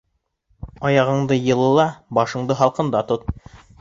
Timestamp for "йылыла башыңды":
1.49-2.59